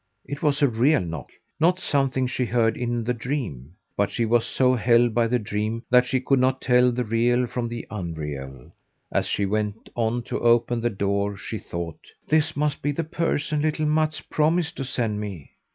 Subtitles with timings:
[0.25, 1.29] It was a real knock
[1.59, 5.83] not something she heard in the dream, but she was so held by the dream
[5.91, 8.71] that she could not tell the real from the unreal.
[9.11, 13.61] As she went on to open the door, she thought: "This must be the person
[13.61, 15.51] little Mats promised to send me."